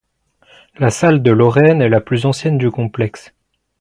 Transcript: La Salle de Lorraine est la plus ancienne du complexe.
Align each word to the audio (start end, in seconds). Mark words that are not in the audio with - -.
La 0.79 0.89
Salle 0.89 1.21
de 1.21 1.29
Lorraine 1.29 1.79
est 1.83 1.87
la 1.89 2.01
plus 2.01 2.25
ancienne 2.25 2.57
du 2.57 2.71
complexe. 2.71 3.33